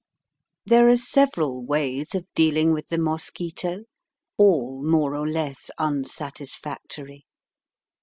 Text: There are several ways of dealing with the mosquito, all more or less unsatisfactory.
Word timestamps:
There 0.65 0.87
are 0.87 0.97
several 0.97 1.63
ways 1.63 2.15
of 2.15 2.25
dealing 2.33 2.73
with 2.73 2.87
the 2.87 2.97
mosquito, 2.97 3.81
all 4.35 4.81
more 4.83 5.15
or 5.15 5.27
less 5.29 5.69
unsatisfactory. 5.77 7.27